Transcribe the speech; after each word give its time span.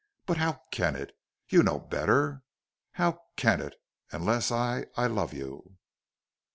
But 0.25 0.37
how 0.37 0.63
can 0.71 0.95
it? 0.95 1.15
You 1.49 1.61
know 1.61 1.77
better. 1.77 2.41
How 2.93 3.21
can 3.35 3.61
it... 3.61 3.75
unless 4.11 4.49
I 4.51 4.87
I 4.97 5.05
love 5.05 5.31
you?" 5.31 5.77